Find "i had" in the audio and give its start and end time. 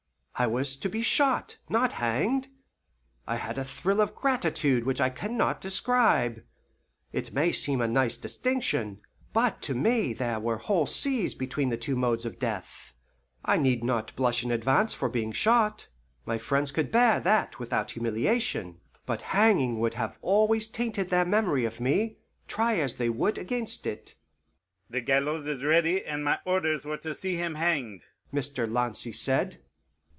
3.27-3.59